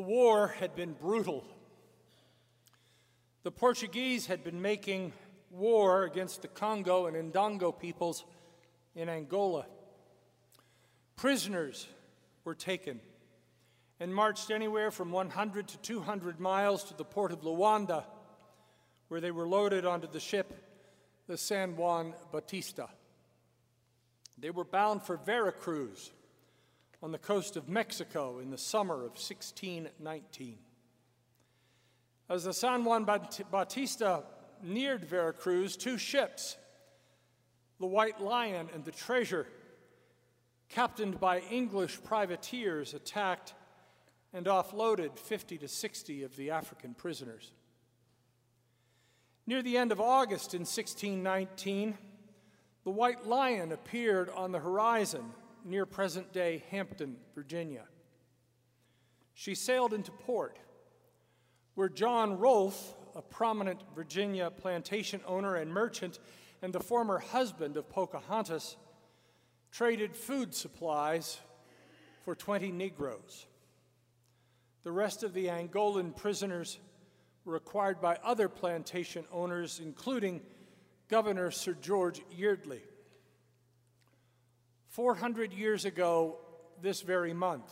The 0.00 0.06
war 0.06 0.48
had 0.58 0.74
been 0.74 0.94
brutal. 0.94 1.44
The 3.42 3.50
Portuguese 3.50 4.24
had 4.24 4.42
been 4.42 4.62
making 4.62 5.12
war 5.50 6.04
against 6.04 6.40
the 6.40 6.48
Kongo 6.48 7.04
and 7.04 7.30
Ndongo 7.30 7.78
peoples 7.78 8.24
in 8.94 9.10
Angola. 9.10 9.66
Prisoners 11.16 11.86
were 12.44 12.54
taken 12.54 13.00
and 14.00 14.14
marched 14.14 14.50
anywhere 14.50 14.90
from 14.90 15.12
100 15.12 15.68
to 15.68 15.76
200 15.76 16.40
miles 16.40 16.84
to 16.84 16.96
the 16.96 17.04
port 17.04 17.30
of 17.30 17.42
Luanda, 17.42 18.04
where 19.08 19.20
they 19.20 19.30
were 19.30 19.46
loaded 19.46 19.84
onto 19.84 20.08
the 20.08 20.18
ship, 20.18 20.54
the 21.26 21.36
San 21.36 21.76
Juan 21.76 22.14
Bautista. 22.32 22.88
They 24.38 24.48
were 24.48 24.64
bound 24.64 25.02
for 25.02 25.18
Veracruz 25.18 26.10
on 27.02 27.12
the 27.12 27.18
coast 27.18 27.56
of 27.56 27.68
Mexico 27.68 28.38
in 28.40 28.50
the 28.50 28.58
summer 28.58 28.96
of 28.96 29.12
1619. 29.12 30.58
As 32.28 32.44
the 32.44 32.52
San 32.52 32.84
Juan 32.84 33.04
Bautista 33.04 34.22
neared 34.62 35.04
Veracruz, 35.04 35.76
two 35.76 35.98
ships, 35.98 36.56
the 37.80 37.86
White 37.86 38.20
Lion 38.20 38.68
and 38.74 38.84
the 38.84 38.92
Treasure, 38.92 39.46
captained 40.68 41.18
by 41.18 41.40
English 41.50 42.02
privateers, 42.04 42.94
attacked 42.94 43.54
and 44.32 44.46
offloaded 44.46 45.18
50 45.18 45.58
to 45.58 45.66
60 45.66 46.22
of 46.22 46.36
the 46.36 46.50
African 46.50 46.94
prisoners. 46.94 47.50
Near 49.46 49.62
the 49.62 49.76
end 49.76 49.90
of 49.90 50.00
August 50.00 50.54
in 50.54 50.60
1619, 50.60 51.98
the 52.84 52.90
White 52.90 53.26
Lion 53.26 53.72
appeared 53.72 54.30
on 54.30 54.52
the 54.52 54.60
horizon 54.60 55.32
near 55.64 55.86
present 55.86 56.32
day 56.32 56.64
Hampton, 56.70 57.16
Virginia. 57.34 57.84
She 59.34 59.54
sailed 59.54 59.92
into 59.92 60.10
port, 60.10 60.58
where 61.74 61.88
John 61.88 62.38
Rolfe, 62.38 62.94
a 63.14 63.22
prominent 63.22 63.80
Virginia 63.94 64.50
plantation 64.50 65.20
owner 65.26 65.56
and 65.56 65.72
merchant, 65.72 66.18
and 66.62 66.72
the 66.72 66.80
former 66.80 67.18
husband 67.18 67.76
of 67.76 67.88
Pocahontas, 67.88 68.76
traded 69.70 70.14
food 70.14 70.54
supplies 70.54 71.40
for 72.24 72.34
20 72.34 72.70
Negroes. 72.70 73.46
The 74.82 74.92
rest 74.92 75.22
of 75.22 75.34
the 75.34 75.46
Angolan 75.46 76.14
prisoners 76.14 76.78
were 77.44 77.56
acquired 77.56 78.00
by 78.00 78.18
other 78.22 78.48
plantation 78.48 79.24
owners, 79.32 79.80
including 79.82 80.40
Governor 81.08 81.50
Sir 81.50 81.76
George 81.80 82.22
Yeardley. 82.30 82.82
400 84.90 85.52
years 85.52 85.84
ago, 85.84 86.36
this 86.82 87.00
very 87.02 87.32
month, 87.32 87.70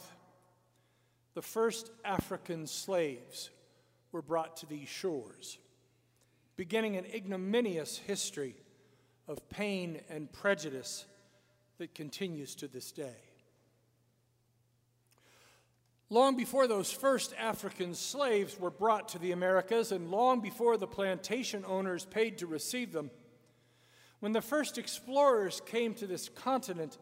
the 1.35 1.43
first 1.43 1.91
African 2.05 2.67
slaves 2.67 3.51
were 4.13 4.23
brought 4.23 4.59
to 4.59 4.67
these 4.67 4.89
shores, 4.89 5.59
beginning 6.57 6.97
an 6.97 7.05
ignominious 7.07 7.99
history 7.99 8.55
of 9.27 9.49
pain 9.51 10.01
and 10.09 10.33
prejudice 10.33 11.07
that 11.79 11.95
continues 11.95 12.55
to 12.55 12.69
this 12.69 12.93
day. 12.93 13.17
Long 16.09 16.37
before 16.37 16.69
those 16.69 16.91
first 16.91 17.35
African 17.37 17.95
slaves 17.95 18.59
were 18.59 18.71
brought 18.71 19.09
to 19.09 19.19
the 19.19 19.33
Americas, 19.33 19.91
and 19.91 20.11
long 20.11 20.41
before 20.41 20.77
the 20.77 20.87
plantation 20.87 21.65
owners 21.67 22.05
paid 22.05 22.39
to 22.39 22.47
receive 22.47 22.93
them, 22.93 23.11
when 24.21 24.33
the 24.33 24.41
first 24.41 24.79
explorers 24.79 25.61
came 25.67 25.95
to 25.95 26.07
this 26.07 26.29
continent, 26.29 26.97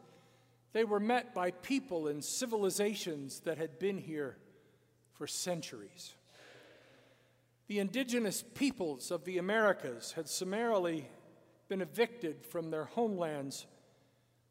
they 0.77 0.85
were 0.85 1.01
met 1.01 1.33
by 1.33 1.53
people 1.53 2.07
and 2.07 2.23
civilizations 2.23 3.41
that 3.41 3.57
had 3.57 3.79
been 3.79 3.97
here 3.97 4.37
for 5.15 5.27
centuries. 5.27 6.13
The 7.67 7.79
indigenous 7.79 8.45
peoples 8.53 9.11
of 9.11 9.25
the 9.25 9.39
Americas 9.39 10.13
had 10.13 10.29
summarily 10.29 11.09
been 11.69 11.81
evicted 11.81 12.45
from 12.45 12.71
their 12.71 12.85
homelands, 12.85 13.65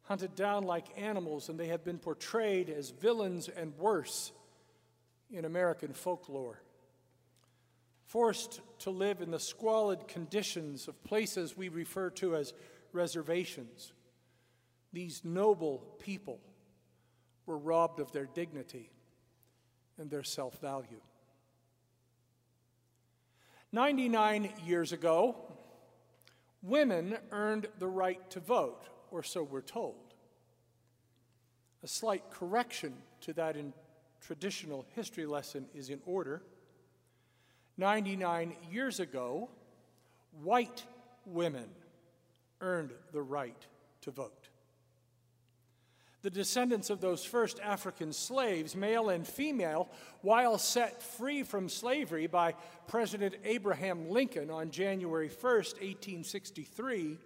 hunted 0.02 0.34
down 0.34 0.64
like 0.64 1.00
animals, 1.00 1.48
and 1.48 1.60
they 1.60 1.68
have 1.68 1.84
been 1.84 2.00
portrayed 2.00 2.70
as 2.70 2.90
villains 2.90 3.48
and 3.48 3.78
worse 3.78 4.32
in 5.30 5.44
American 5.44 5.92
folklore. 5.92 6.60
Forced 8.04 8.62
to 8.80 8.90
live 8.90 9.20
in 9.20 9.30
the 9.30 9.38
squalid 9.38 10.08
conditions 10.08 10.88
of 10.88 11.04
places 11.04 11.56
we 11.56 11.68
refer 11.68 12.10
to 12.10 12.34
as 12.34 12.52
reservations, 12.92 13.92
these 14.96 15.20
noble 15.26 15.84
people 15.98 16.40
were 17.44 17.58
robbed 17.58 18.00
of 18.00 18.12
their 18.12 18.24
dignity 18.24 18.88
and 19.98 20.10
their 20.10 20.22
self 20.22 20.58
value. 20.62 21.02
99 23.72 24.48
years 24.64 24.92
ago, 24.92 25.36
women 26.62 27.18
earned 27.30 27.66
the 27.78 27.86
right 27.86 28.30
to 28.30 28.40
vote, 28.40 28.88
or 29.10 29.22
so 29.22 29.42
we're 29.42 29.60
told. 29.60 30.14
A 31.84 31.88
slight 31.88 32.30
correction 32.30 32.94
to 33.20 33.34
that 33.34 33.54
in 33.54 33.74
traditional 34.22 34.86
history 34.94 35.26
lesson 35.26 35.66
is 35.74 35.90
in 35.90 36.00
order. 36.06 36.42
99 37.76 38.56
years 38.70 38.98
ago, 38.98 39.50
white 40.42 40.84
women 41.26 41.68
earned 42.62 42.92
the 43.12 43.20
right 43.20 43.66
to 44.00 44.10
vote. 44.10 44.48
The 46.26 46.30
descendants 46.30 46.90
of 46.90 47.00
those 47.00 47.24
first 47.24 47.60
African 47.60 48.12
slaves, 48.12 48.74
male 48.74 49.10
and 49.10 49.24
female, 49.24 49.88
while 50.22 50.58
set 50.58 51.00
free 51.00 51.44
from 51.44 51.68
slavery 51.68 52.26
by 52.26 52.56
President 52.88 53.36
Abraham 53.44 54.10
Lincoln 54.10 54.50
on 54.50 54.72
January 54.72 55.28
1, 55.28 55.38
1863, 55.40 57.18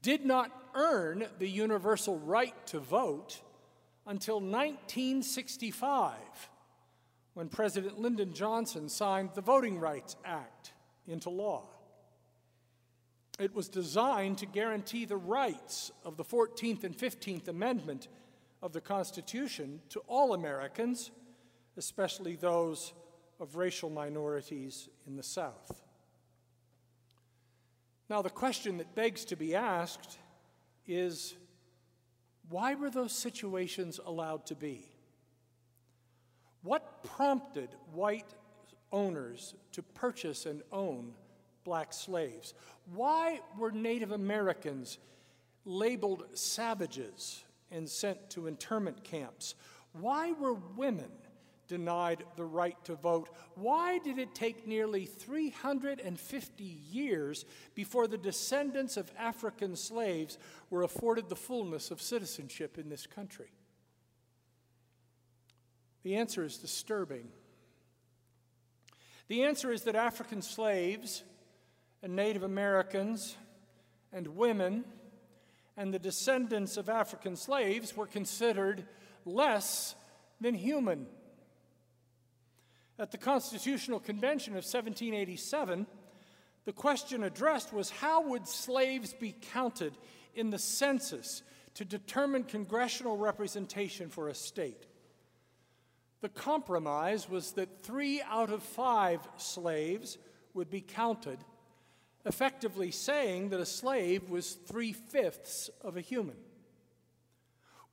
did 0.00 0.24
not 0.24 0.50
earn 0.74 1.26
the 1.38 1.50
universal 1.50 2.18
right 2.20 2.54
to 2.68 2.80
vote 2.80 3.42
until 4.06 4.40
1965, 4.40 6.14
when 7.34 7.50
President 7.50 8.00
Lyndon 8.00 8.32
Johnson 8.32 8.88
signed 8.88 9.32
the 9.34 9.42
Voting 9.42 9.78
Rights 9.78 10.16
Act 10.24 10.72
into 11.06 11.28
law. 11.28 11.68
It 13.38 13.54
was 13.54 13.68
designed 13.68 14.38
to 14.38 14.46
guarantee 14.46 15.04
the 15.04 15.16
rights 15.16 15.92
of 16.04 16.16
the 16.16 16.24
14th 16.24 16.82
and 16.82 16.96
15th 16.96 17.46
Amendment 17.46 18.08
of 18.60 18.72
the 18.72 18.80
Constitution 18.80 19.80
to 19.90 20.00
all 20.08 20.34
Americans, 20.34 21.12
especially 21.76 22.34
those 22.34 22.92
of 23.38 23.54
racial 23.54 23.90
minorities 23.90 24.88
in 25.06 25.16
the 25.16 25.22
South. 25.22 25.84
Now, 28.10 28.22
the 28.22 28.30
question 28.30 28.78
that 28.78 28.94
begs 28.96 29.24
to 29.26 29.36
be 29.36 29.54
asked 29.54 30.18
is 30.86 31.36
why 32.48 32.74
were 32.74 32.90
those 32.90 33.12
situations 33.12 34.00
allowed 34.04 34.46
to 34.46 34.56
be? 34.56 34.90
What 36.62 37.04
prompted 37.04 37.68
white 37.92 38.34
owners 38.90 39.54
to 39.72 39.82
purchase 39.82 40.46
and 40.46 40.62
own 40.72 41.12
black 41.64 41.92
slaves? 41.92 42.54
Why 42.94 43.40
were 43.58 43.70
Native 43.70 44.12
Americans 44.12 44.98
labeled 45.64 46.24
savages 46.34 47.42
and 47.70 47.88
sent 47.88 48.30
to 48.30 48.46
internment 48.46 49.04
camps? 49.04 49.54
Why 49.92 50.32
were 50.32 50.54
women 50.54 51.10
denied 51.68 52.24
the 52.36 52.44
right 52.44 52.82
to 52.84 52.94
vote? 52.94 53.28
Why 53.54 53.98
did 53.98 54.18
it 54.18 54.34
take 54.34 54.66
nearly 54.66 55.04
350 55.04 56.64
years 56.64 57.44
before 57.74 58.08
the 58.08 58.18
descendants 58.18 58.96
of 58.96 59.12
African 59.18 59.76
slaves 59.76 60.38
were 60.70 60.82
afforded 60.82 61.28
the 61.28 61.36
fullness 61.36 61.90
of 61.90 62.00
citizenship 62.00 62.78
in 62.78 62.88
this 62.88 63.06
country? 63.06 63.52
The 66.02 66.16
answer 66.16 66.44
is 66.44 66.56
disturbing. 66.56 67.28
The 69.28 69.44
answer 69.44 69.70
is 69.70 69.82
that 69.82 69.94
African 69.94 70.40
slaves 70.40 71.22
and 72.02 72.14
Native 72.14 72.42
Americans 72.42 73.36
and 74.12 74.36
women 74.36 74.84
and 75.76 75.92
the 75.92 75.98
descendants 75.98 76.76
of 76.76 76.88
African 76.88 77.36
slaves 77.36 77.96
were 77.96 78.06
considered 78.06 78.84
less 79.24 79.94
than 80.40 80.54
human. 80.54 81.06
At 82.98 83.12
the 83.12 83.18
Constitutional 83.18 84.00
Convention 84.00 84.54
of 84.54 84.64
1787, 84.64 85.86
the 86.64 86.72
question 86.72 87.22
addressed 87.22 87.72
was 87.72 87.90
how 87.90 88.28
would 88.28 88.48
slaves 88.48 89.12
be 89.12 89.34
counted 89.52 89.96
in 90.34 90.50
the 90.50 90.58
census 90.58 91.42
to 91.74 91.84
determine 91.84 92.42
congressional 92.42 93.16
representation 93.16 94.08
for 94.08 94.28
a 94.28 94.34
state? 94.34 94.86
The 96.20 96.28
compromise 96.28 97.28
was 97.28 97.52
that 97.52 97.84
three 97.84 98.20
out 98.28 98.50
of 98.50 98.62
five 98.62 99.20
slaves 99.36 100.18
would 100.54 100.68
be 100.68 100.80
counted, 100.80 101.38
effectively 102.28 102.90
saying 102.90 103.48
that 103.48 103.60
a 103.60 103.66
slave 103.66 104.28
was 104.30 104.52
three 104.52 104.92
fifths 104.92 105.70
of 105.82 105.96
a 105.96 106.00
human. 106.00 106.36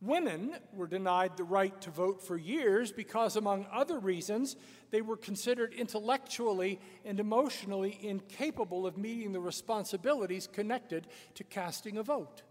Women 0.02 0.56
were 0.74 0.88
denied 0.88 1.38
the 1.38 1.46
right 1.46 1.80
to 1.82 1.90
vote 1.90 2.22
for 2.22 2.38
years 2.38 2.92
because, 2.92 3.38
among 3.38 3.66
other 3.72 3.98
reasons, 3.98 4.56
they 4.92 5.02
were 5.02 5.18
considered 5.18 5.74
intellectually 5.74 6.80
and 7.06 7.20
emotionally 7.20 7.98
incapable 8.02 8.86
of 8.86 8.98
meeting 8.98 9.32
the 9.32 9.40
responsibilities 9.40 10.48
connected 10.52 11.08
to 11.36 11.44
casting 11.44 11.98
a 11.98 12.04
vote. 12.04 12.44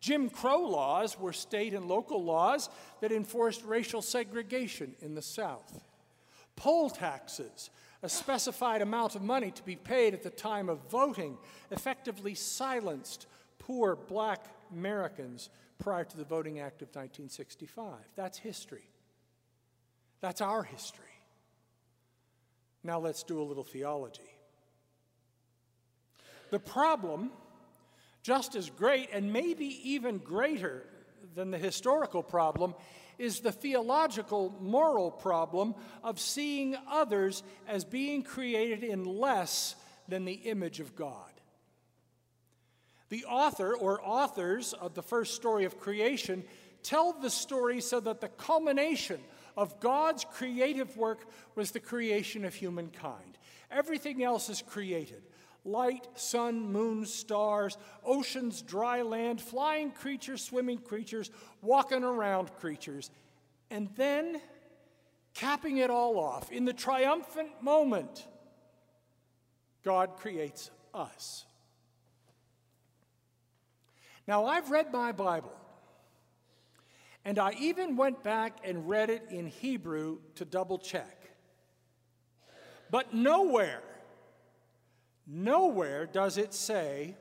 Jim 0.00 0.28
Crow 0.28 0.60
laws 0.60 1.18
were 1.18 1.32
state 1.32 1.72
and 1.72 1.88
local 1.88 2.22
laws 2.22 2.68
that 3.00 3.10
enforced 3.10 3.64
racial 3.64 4.02
segregation 4.02 4.94
in 5.00 5.14
the 5.14 5.22
South. 5.22 5.82
Poll 6.56 6.90
taxes, 6.90 7.70
a 8.02 8.08
specified 8.08 8.82
amount 8.82 9.14
of 9.14 9.22
money 9.22 9.50
to 9.50 9.62
be 9.62 9.76
paid 9.76 10.14
at 10.14 10.22
the 10.22 10.30
time 10.30 10.68
of 10.68 10.78
voting, 10.90 11.36
effectively 11.70 12.34
silenced 12.34 13.26
poor 13.58 13.96
black 13.96 14.44
Americans 14.72 15.50
prior 15.78 16.04
to 16.04 16.16
the 16.16 16.24
Voting 16.24 16.58
Act 16.58 16.82
of 16.82 16.88
1965. 16.88 17.94
That's 18.16 18.38
history. 18.38 18.88
That's 20.20 20.40
our 20.40 20.62
history. 20.62 21.04
Now 22.82 22.98
let's 23.00 23.22
do 23.22 23.40
a 23.40 23.44
little 23.44 23.64
theology. 23.64 24.30
The 26.50 26.58
problem, 26.60 27.32
just 28.22 28.54
as 28.54 28.70
great 28.70 29.10
and 29.12 29.32
maybe 29.32 29.80
even 29.90 30.18
greater 30.18 30.84
than 31.36 31.52
the 31.52 31.58
historical 31.58 32.22
problem, 32.22 32.74
is 33.18 33.40
the 33.40 33.52
theological 33.52 34.56
moral 34.60 35.10
problem 35.10 35.74
of 36.02 36.18
seeing 36.18 36.76
others 36.90 37.42
as 37.68 37.84
being 37.84 38.22
created 38.22 38.82
in 38.82 39.04
less 39.04 39.76
than 40.08 40.24
the 40.24 40.32
image 40.32 40.80
of 40.80 40.96
God. 40.96 41.30
The 43.08 43.24
author 43.26 43.74
or 43.74 44.00
authors 44.02 44.72
of 44.72 44.94
the 44.94 45.02
first 45.02 45.34
story 45.34 45.64
of 45.64 45.78
creation 45.78 46.42
tell 46.82 47.12
the 47.12 47.30
story 47.30 47.80
so 47.80 48.00
that 48.00 48.20
the 48.20 48.28
culmination 48.28 49.20
of 49.56 49.78
God's 49.80 50.24
creative 50.24 50.96
work 50.96 51.26
was 51.54 51.70
the 51.70 51.80
creation 51.80 52.44
of 52.44 52.54
humankind. 52.54 53.38
Everything 53.70 54.22
else 54.22 54.48
is 54.48 54.62
created 54.62 55.22
light, 55.66 56.06
sun, 56.14 56.72
moon, 56.72 57.04
stars, 57.04 57.76
oceans, 58.04 58.62
dry 58.62 59.02
land, 59.02 59.40
flying 59.40 59.90
creatures, 59.90 60.42
swimming 60.42 60.78
creatures, 60.78 61.30
walking 61.60 62.04
around 62.04 62.54
creatures. 62.56 63.10
And 63.70 63.88
then, 63.96 64.40
capping 65.34 65.78
it 65.78 65.90
all 65.90 66.18
off, 66.18 66.50
in 66.52 66.64
the 66.64 66.72
triumphant 66.72 67.62
moment, 67.62 68.26
God 69.82 70.16
creates 70.16 70.70
us. 70.94 71.44
Now, 74.26 74.46
I've 74.46 74.70
read 74.70 74.92
my 74.92 75.12
Bible, 75.12 75.52
and 77.24 77.38
I 77.38 77.52
even 77.60 77.96
went 77.96 78.22
back 78.22 78.58
and 78.64 78.88
read 78.88 79.10
it 79.10 79.26
in 79.30 79.46
Hebrew 79.46 80.18
to 80.36 80.44
double 80.44 80.78
check. 80.78 81.30
But 82.90 83.14
nowhere, 83.14 83.82
nowhere 85.26 86.06
does 86.06 86.38
it 86.38 86.54
say 86.54 87.16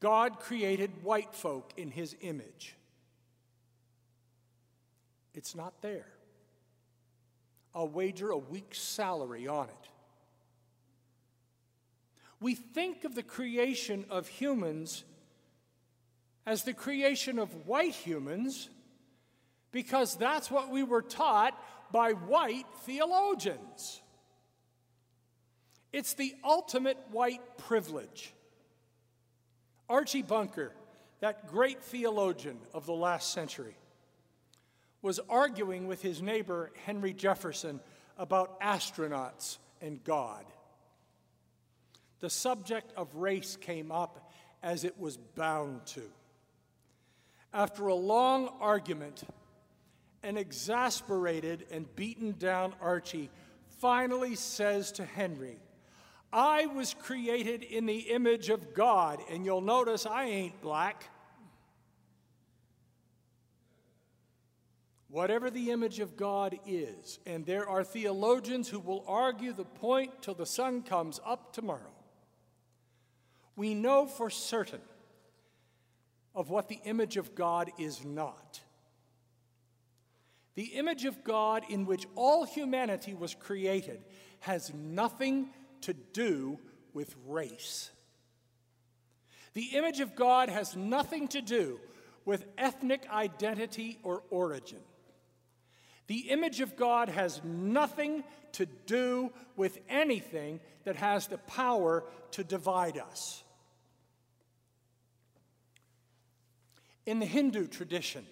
God 0.00 0.38
created 0.38 1.02
white 1.02 1.34
folk 1.34 1.72
in 1.76 1.90
his 1.90 2.16
image. 2.20 2.76
It's 5.34 5.54
not 5.54 5.82
there. 5.82 6.06
I'll 7.74 7.88
wager 7.88 8.30
a 8.30 8.38
week's 8.38 8.78
salary 8.78 9.46
on 9.46 9.68
it. 9.68 9.88
We 12.40 12.54
think 12.54 13.04
of 13.04 13.14
the 13.14 13.22
creation 13.22 14.04
of 14.10 14.28
humans 14.28 15.04
as 16.46 16.62
the 16.62 16.72
creation 16.72 17.38
of 17.38 17.66
white 17.66 17.94
humans 17.94 18.70
because 19.72 20.16
that's 20.16 20.50
what 20.50 20.70
we 20.70 20.82
were 20.82 21.02
taught 21.02 21.60
by 21.92 22.12
white 22.12 22.66
theologians. 22.84 24.00
It's 25.92 26.14
the 26.14 26.34
ultimate 26.44 26.98
white 27.10 27.58
privilege. 27.58 28.34
Archie 29.88 30.22
Bunker, 30.22 30.72
that 31.20 31.48
great 31.48 31.82
theologian 31.82 32.58
of 32.74 32.86
the 32.86 32.92
last 32.92 33.32
century, 33.32 33.76
was 35.00 35.20
arguing 35.28 35.86
with 35.86 36.02
his 36.02 36.20
neighbor 36.20 36.72
Henry 36.84 37.12
Jefferson 37.12 37.80
about 38.18 38.60
astronauts 38.60 39.58
and 39.80 40.02
God. 40.04 40.44
The 42.20 42.28
subject 42.28 42.92
of 42.96 43.14
race 43.14 43.56
came 43.56 43.92
up 43.92 44.30
as 44.62 44.84
it 44.84 44.98
was 44.98 45.16
bound 45.16 45.86
to. 45.86 46.02
After 47.52 47.86
a 47.86 47.94
long 47.94 48.50
argument, 48.60 49.22
an 50.22 50.36
exasperated 50.36 51.64
and 51.70 51.94
beaten 51.96 52.32
down 52.32 52.74
Archie 52.80 53.30
finally 53.78 54.34
says 54.34 54.92
to 54.92 55.04
Henry, 55.04 55.58
I 56.32 56.66
was 56.66 56.94
created 56.94 57.62
in 57.62 57.86
the 57.86 57.98
image 57.98 58.50
of 58.50 58.74
God, 58.74 59.20
and 59.30 59.44
you'll 59.44 59.60
notice 59.60 60.04
I 60.04 60.24
ain't 60.24 60.60
black. 60.60 61.08
Whatever 65.08 65.48
the 65.50 65.70
image 65.70 66.00
of 66.00 66.16
God 66.18 66.58
is, 66.66 67.18
and 67.24 67.46
there 67.46 67.66
are 67.66 67.82
theologians 67.82 68.68
who 68.68 68.78
will 68.78 69.04
argue 69.08 69.54
the 69.54 69.64
point 69.64 70.20
till 70.20 70.34
the 70.34 70.44
sun 70.44 70.82
comes 70.82 71.18
up 71.24 71.54
tomorrow, 71.54 71.94
we 73.56 73.72
know 73.74 74.06
for 74.06 74.28
certain 74.28 74.82
of 76.34 76.50
what 76.50 76.68
the 76.68 76.78
image 76.84 77.16
of 77.16 77.34
God 77.34 77.70
is 77.78 78.04
not. 78.04 78.60
The 80.54 80.74
image 80.74 81.04
of 81.06 81.24
God 81.24 81.64
in 81.68 81.86
which 81.86 82.06
all 82.14 82.44
humanity 82.44 83.14
was 83.14 83.34
created 83.34 84.04
has 84.40 84.72
nothing 84.74 85.48
to 85.82 85.92
do 85.92 86.58
with 86.92 87.14
race. 87.26 87.90
The 89.54 89.76
image 89.76 90.00
of 90.00 90.14
God 90.14 90.48
has 90.48 90.76
nothing 90.76 91.28
to 91.28 91.40
do 91.40 91.80
with 92.24 92.46
ethnic 92.56 93.08
identity 93.10 93.98
or 94.02 94.22
origin. 94.30 94.80
The 96.06 96.30
image 96.30 96.60
of 96.60 96.76
God 96.76 97.08
has 97.08 97.40
nothing 97.44 98.24
to 98.52 98.66
do 98.86 99.30
with 99.56 99.78
anything 99.88 100.60
that 100.84 100.96
has 100.96 101.26
the 101.26 101.38
power 101.38 102.04
to 102.32 102.44
divide 102.44 102.98
us. 102.98 103.42
In 107.04 107.20
the 107.20 107.26
Hindu 107.26 107.66
tradition, 107.66 108.26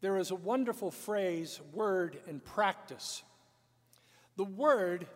there 0.00 0.16
is 0.16 0.30
a 0.30 0.36
wonderful 0.36 0.90
phrase, 0.90 1.60
word, 1.72 2.18
and 2.28 2.44
practice. 2.44 3.22
The 4.36 4.44
word 4.44 5.06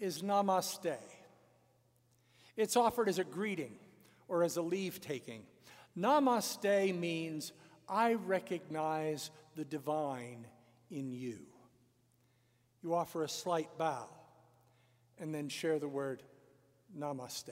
is 0.00 0.22
namaste. 0.22 0.96
It's 2.56 2.76
offered 2.76 3.08
as 3.08 3.18
a 3.18 3.24
greeting 3.24 3.76
or 4.28 4.42
as 4.42 4.56
a 4.56 4.62
leave 4.62 5.00
taking. 5.00 5.42
Namaste 5.96 6.98
means, 6.98 7.52
I 7.88 8.14
recognize 8.14 9.30
the 9.54 9.64
divine 9.64 10.46
in 10.90 11.12
you. 11.12 11.38
You 12.82 12.94
offer 12.94 13.24
a 13.24 13.28
slight 13.28 13.68
bow 13.78 14.08
and 15.18 15.34
then 15.34 15.48
share 15.48 15.78
the 15.78 15.88
word 15.88 16.22
namaste. 16.96 17.50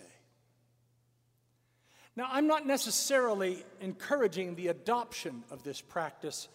Now, 2.17 2.29
I'm 2.31 2.47
not 2.47 2.67
necessarily 2.67 3.65
encouraging 3.81 4.55
the 4.55 4.69
adoption 4.69 5.43
of 5.51 5.65
this 5.65 5.81
practice, 5.81 6.49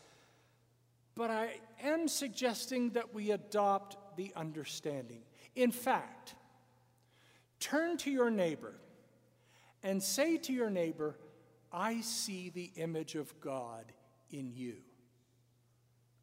but 1.16 1.30
I 1.30 1.60
am 1.84 2.08
suggesting 2.08 2.92
that 2.92 3.14
we 3.14 3.32
adopt 3.32 3.98
the 4.20 4.34
understanding. 4.36 5.22
In 5.56 5.72
fact, 5.72 6.36
turn 7.62 7.96
to 8.00 8.12
your 8.12 8.30
neighbor 8.30 8.76
and 9.82 10.04
say 10.04 10.36
to 10.40 10.52
your 10.52 10.70
neighbor, 10.70 11.16
I 11.72 12.02
see 12.02 12.50
the 12.50 12.70
image 12.76 13.16
of 13.16 13.40
God 13.40 13.86
in 14.30 14.52
you. 14.54 14.76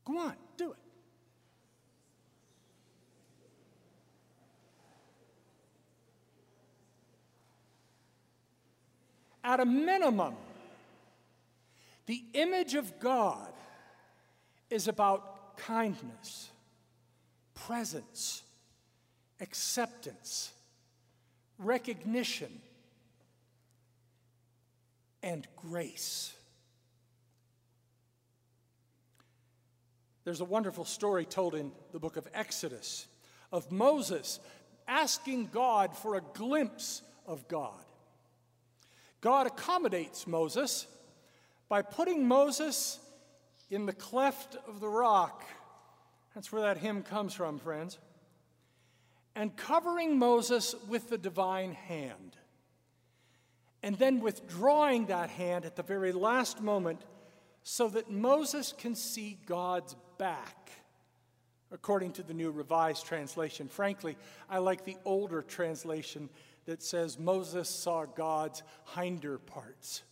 Go 0.04 0.18
on, 0.18 0.34
do 0.58 0.72
it. 0.72 0.78
at 9.42 9.60
a 9.60 9.64
minimum, 9.64 10.34
the 12.06 12.24
image 12.34 12.74
of 12.74 12.98
God 12.98 13.52
is 14.68 14.88
about 14.88 15.56
kindness, 15.56 16.50
presence, 17.56 18.42
acceptance, 19.40 20.52
recognition, 21.58 22.60
and 25.22 25.46
grace. 25.56 26.32
There's 30.24 30.40
a 30.40 30.44
wonderful 30.44 30.84
story 30.84 31.24
told 31.24 31.54
in 31.54 31.72
the 31.92 31.98
book 31.98 32.16
of 32.16 32.28
Exodus 32.32 33.06
of 33.52 33.70
Moses 33.72 34.40
asking 34.88 35.48
God 35.52 35.96
for 35.96 36.16
a 36.16 36.20
glimpse 36.20 37.02
of 37.26 37.46
God. 37.48 37.84
God 39.20 39.46
accommodates 39.46 40.26
Moses 40.26 40.86
by 41.68 41.82
putting 41.82 42.26
Moses 42.26 43.00
in 43.70 43.86
the 43.86 43.92
cleft 43.92 44.56
of 44.68 44.80
the 44.80 44.88
rock. 44.88 45.44
That's 46.36 46.52
where 46.52 46.60
that 46.60 46.76
hymn 46.76 47.02
comes 47.02 47.32
from, 47.32 47.58
friends. 47.58 47.98
And 49.34 49.56
covering 49.56 50.18
Moses 50.18 50.74
with 50.86 51.08
the 51.08 51.16
divine 51.16 51.72
hand. 51.72 52.36
And 53.82 53.96
then 53.96 54.20
withdrawing 54.20 55.06
that 55.06 55.30
hand 55.30 55.64
at 55.64 55.76
the 55.76 55.82
very 55.82 56.12
last 56.12 56.60
moment 56.60 57.00
so 57.62 57.88
that 57.88 58.10
Moses 58.10 58.74
can 58.76 58.94
see 58.94 59.38
God's 59.46 59.96
back, 60.18 60.72
according 61.72 62.12
to 62.12 62.22
the 62.22 62.34
New 62.34 62.50
Revised 62.50 63.06
Translation. 63.06 63.66
Frankly, 63.66 64.14
I 64.50 64.58
like 64.58 64.84
the 64.84 64.98
older 65.06 65.40
translation 65.40 66.28
that 66.66 66.82
says 66.82 67.18
Moses 67.18 67.70
saw 67.70 68.04
God's 68.04 68.62
hinder 68.94 69.38
parts. 69.38 70.02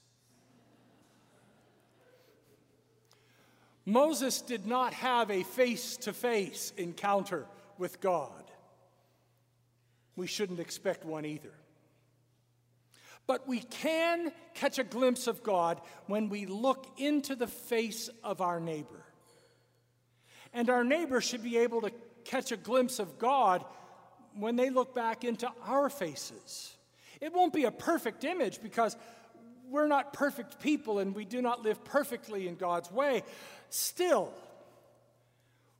Moses 3.86 4.40
did 4.40 4.66
not 4.66 4.94
have 4.94 5.30
a 5.30 5.42
face 5.42 5.96
to 5.98 6.12
face 6.12 6.72
encounter 6.76 7.46
with 7.78 8.00
God. 8.00 8.30
We 10.16 10.26
shouldn't 10.26 10.60
expect 10.60 11.04
one 11.04 11.26
either. 11.26 11.52
But 13.26 13.48
we 13.48 13.60
can 13.60 14.32
catch 14.54 14.78
a 14.78 14.84
glimpse 14.84 15.26
of 15.26 15.42
God 15.42 15.80
when 16.06 16.28
we 16.28 16.46
look 16.46 16.86
into 16.98 17.34
the 17.34 17.46
face 17.46 18.10
of 18.22 18.40
our 18.40 18.60
neighbor. 18.60 19.04
And 20.52 20.70
our 20.70 20.84
neighbor 20.84 21.20
should 21.20 21.42
be 21.42 21.58
able 21.58 21.80
to 21.82 21.90
catch 22.24 22.52
a 22.52 22.56
glimpse 22.56 22.98
of 22.98 23.18
God 23.18 23.64
when 24.38 24.56
they 24.56 24.70
look 24.70 24.94
back 24.94 25.24
into 25.24 25.50
our 25.66 25.88
faces. 25.88 26.74
It 27.20 27.32
won't 27.32 27.52
be 27.52 27.64
a 27.64 27.70
perfect 27.70 28.24
image 28.24 28.62
because 28.62 28.96
we're 29.70 29.86
not 29.86 30.12
perfect 30.12 30.60
people 30.60 30.98
and 30.98 31.14
we 31.14 31.24
do 31.24 31.42
not 31.42 31.62
live 31.62 31.84
perfectly 31.84 32.48
in 32.48 32.56
God's 32.56 32.90
way. 32.90 33.22
Still, 33.68 34.32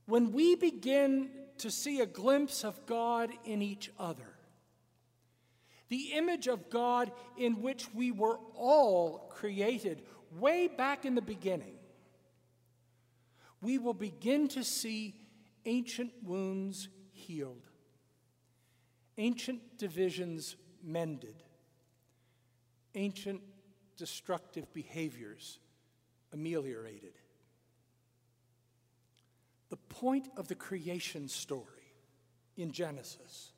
when 0.07 0.33
we 0.33 0.55
begin 0.55 1.31
to 1.59 1.71
see 1.71 2.01
a 2.01 2.07
glimpse 2.07 2.65
of 2.65 2.87
God 2.87 3.31
in 3.45 3.63
each 3.63 3.91
other, 3.99 4.35
the 5.89 6.13
image 6.15 6.49
of 6.49 6.71
God 6.71 7.13
in 7.39 7.63
which 7.63 7.93
we 7.95 8.11
were 8.11 8.39
all 8.55 9.31
created 9.31 10.03
way 10.39 10.67
back 10.67 11.05
in 11.05 11.15
the 11.15 11.23
beginning, 11.23 11.75
we 13.61 13.79
will 13.79 13.95
begin 13.95 14.49
to 14.49 14.65
see 14.65 15.15
ancient 15.65 16.13
wounds 16.23 16.89
healed, 17.13 17.67
ancient 19.17 19.79
divisions 19.79 20.57
mended, 20.83 21.43
ancient 22.95 23.41
destructive 23.97 24.73
behaviors 24.73 25.59
ameliorated. 26.33 27.13
The 29.71 29.77
point 29.77 30.29
of 30.37 30.49
the 30.49 30.55
creation 30.55 31.29
story 31.29 31.65
in 32.57 32.73
Genesis 32.73 33.53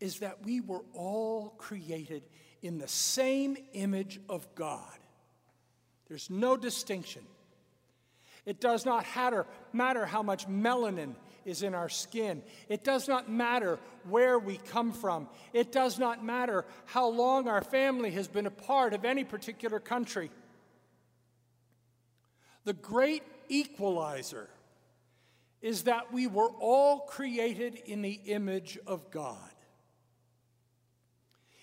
is 0.00 0.18
that 0.18 0.44
we 0.44 0.60
were 0.60 0.82
all 0.94 1.54
created 1.58 2.24
in 2.62 2.78
the 2.78 2.88
same 2.88 3.56
image 3.72 4.20
of 4.28 4.52
God. 4.54 4.98
There's 6.08 6.28
no 6.28 6.56
distinction. 6.56 7.22
It 8.44 8.60
does 8.60 8.84
not 8.84 9.06
matter, 9.14 9.46
matter 9.72 10.04
how 10.04 10.22
much 10.22 10.48
melanin 10.48 11.14
is 11.44 11.62
in 11.62 11.74
our 11.74 11.88
skin. 11.88 12.42
It 12.68 12.84
does 12.84 13.08
not 13.08 13.30
matter 13.30 13.78
where 14.08 14.38
we 14.38 14.56
come 14.56 14.92
from. 14.92 15.28
It 15.52 15.72
does 15.72 15.98
not 15.98 16.24
matter 16.24 16.64
how 16.86 17.08
long 17.08 17.48
our 17.48 17.62
family 17.62 18.10
has 18.12 18.28
been 18.28 18.46
a 18.46 18.50
part 18.50 18.94
of 18.94 19.04
any 19.04 19.24
particular 19.24 19.80
country. 19.80 20.30
The 22.64 22.72
great 22.72 23.22
equalizer 23.48 24.48
is 25.60 25.84
that 25.84 26.12
we 26.12 26.26
were 26.26 26.50
all 26.60 27.00
created 27.00 27.80
in 27.86 28.02
the 28.02 28.20
image 28.26 28.78
of 28.86 29.10
God. 29.10 29.36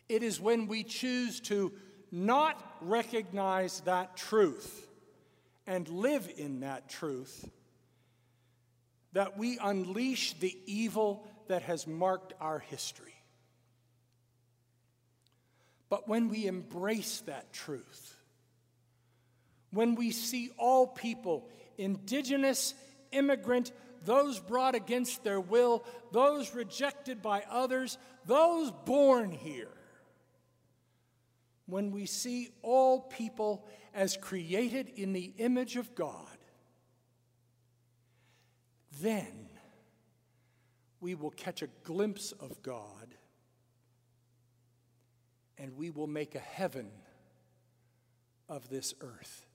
It 0.07 0.23
is 0.23 0.39
when 0.39 0.67
we 0.67 0.83
choose 0.83 1.39
to 1.41 1.71
not 2.11 2.77
recognize 2.81 3.81
that 3.81 4.17
truth 4.17 4.87
and 5.67 5.87
live 5.87 6.31
in 6.37 6.61
that 6.61 6.89
truth 6.89 7.47
that 9.13 9.37
we 9.37 9.57
unleash 9.61 10.33
the 10.33 10.55
evil 10.65 11.27
that 11.47 11.63
has 11.63 11.87
marked 11.87 12.33
our 12.39 12.59
history. 12.59 13.13
But 15.89 16.07
when 16.07 16.29
we 16.29 16.45
embrace 16.45 17.21
that 17.25 17.51
truth, 17.51 18.15
when 19.71 19.95
we 19.95 20.11
see 20.11 20.51
all 20.57 20.87
people, 20.87 21.49
indigenous, 21.77 22.75
immigrant, 23.11 23.71
those 24.05 24.39
brought 24.39 24.75
against 24.75 25.23
their 25.23 25.41
will, 25.41 25.83
those 26.11 26.53
rejected 26.53 27.21
by 27.21 27.43
others, 27.49 27.97
those 28.25 28.71
born 28.85 29.31
here, 29.31 29.71
when 31.65 31.91
we 31.91 32.05
see 32.05 32.49
all 32.61 33.01
people 33.01 33.67
as 33.93 34.17
created 34.17 34.91
in 34.95 35.13
the 35.13 35.33
image 35.37 35.75
of 35.75 35.93
God, 35.95 36.38
then 39.01 39.49
we 40.99 41.15
will 41.15 41.31
catch 41.31 41.61
a 41.61 41.67
glimpse 41.83 42.31
of 42.33 42.61
God 42.61 43.15
and 45.57 45.75
we 45.75 45.89
will 45.89 46.07
make 46.07 46.35
a 46.35 46.39
heaven 46.39 46.89
of 48.47 48.69
this 48.69 48.93
earth 49.01 49.45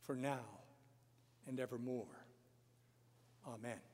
for 0.00 0.16
now 0.16 0.44
and 1.46 1.60
evermore. 1.60 2.06
Amen. 3.46 3.91